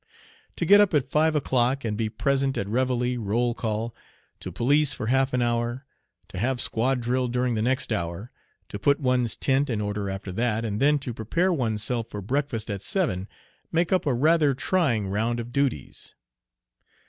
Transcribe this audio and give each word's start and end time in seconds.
To 0.55 0.65
get 0.65 0.81
up 0.81 0.95
at 0.95 1.07
five 1.07 1.35
o'clock 1.35 1.85
and 1.85 1.95
be 1.95 2.09
present 2.09 2.57
at 2.57 2.67
reveille 2.67 3.19
roll 3.19 3.53
call, 3.53 3.95
to 4.39 4.51
police 4.51 4.93
for 4.93 5.05
half 5.05 5.31
an 5.31 5.43
hour, 5.43 5.85
to 6.29 6.39
have 6.39 6.59
squad 6.59 7.01
drill 7.01 7.27
during 7.27 7.53
the 7.53 7.61
next 7.61 7.93
hour, 7.93 8.31
to 8.69 8.79
put 8.79 8.99
one's 8.99 9.35
tent 9.35 9.69
in 9.69 9.79
order 9.79 10.09
after 10.09 10.31
that, 10.31 10.65
and 10.65 10.79
then 10.79 10.97
to 10.97 11.13
prepare 11.13 11.53
one's 11.53 11.83
self 11.83 12.09
for 12.09 12.19
breakfast 12.23 12.71
at 12.71 12.81
seven, 12.81 13.27
make 13.71 13.93
up 13.93 14.07
a 14.07 14.13
rather 14.15 14.55
trying 14.55 15.07
round 15.07 15.39
of 15.39 15.53
duties. 15.53 16.15